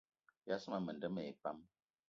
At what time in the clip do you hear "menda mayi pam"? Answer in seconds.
0.81-1.57